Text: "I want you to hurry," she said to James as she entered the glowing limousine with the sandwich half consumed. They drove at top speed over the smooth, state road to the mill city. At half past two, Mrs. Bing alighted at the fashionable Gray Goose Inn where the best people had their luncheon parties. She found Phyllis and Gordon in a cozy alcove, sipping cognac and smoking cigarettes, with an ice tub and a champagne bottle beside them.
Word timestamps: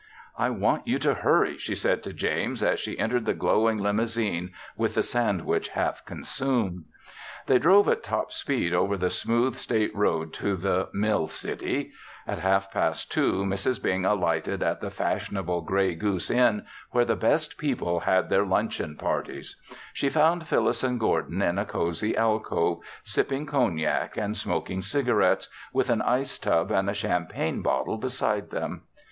"I 0.35 0.49
want 0.49 0.87
you 0.87 0.97
to 0.97 1.13
hurry," 1.13 1.59
she 1.59 1.75
said 1.75 2.01
to 2.01 2.11
James 2.11 2.63
as 2.63 2.79
she 2.79 2.97
entered 2.97 3.25
the 3.25 3.35
glowing 3.35 3.77
limousine 3.77 4.51
with 4.75 4.95
the 4.95 5.03
sandwich 5.03 5.67
half 5.67 6.03
consumed. 6.07 6.85
They 7.45 7.59
drove 7.59 7.87
at 7.87 8.01
top 8.01 8.31
speed 8.31 8.73
over 8.73 8.97
the 8.97 9.11
smooth, 9.11 9.57
state 9.57 9.95
road 9.95 10.33
to 10.41 10.55
the 10.57 10.89
mill 10.91 11.27
city. 11.27 11.91
At 12.25 12.39
half 12.39 12.71
past 12.71 13.11
two, 13.11 13.43
Mrs. 13.45 13.79
Bing 13.79 14.03
alighted 14.03 14.63
at 14.63 14.81
the 14.81 14.89
fashionable 14.89 15.61
Gray 15.61 15.93
Goose 15.93 16.31
Inn 16.31 16.65
where 16.89 17.05
the 17.05 17.15
best 17.15 17.59
people 17.59 17.99
had 17.99 18.27
their 18.31 18.43
luncheon 18.43 18.95
parties. 18.95 19.55
She 19.93 20.09
found 20.09 20.47
Phyllis 20.47 20.83
and 20.83 20.99
Gordon 20.99 21.43
in 21.43 21.59
a 21.59 21.65
cozy 21.67 22.17
alcove, 22.17 22.79
sipping 23.03 23.45
cognac 23.45 24.17
and 24.17 24.35
smoking 24.35 24.81
cigarettes, 24.81 25.47
with 25.71 25.91
an 25.91 26.01
ice 26.01 26.39
tub 26.39 26.71
and 26.71 26.89
a 26.89 26.95
champagne 26.95 27.61
bottle 27.61 27.99
beside 27.99 28.49
them. 28.49 28.81